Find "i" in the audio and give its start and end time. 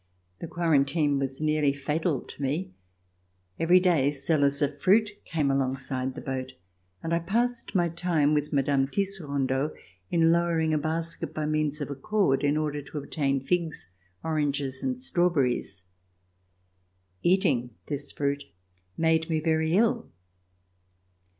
7.13-7.19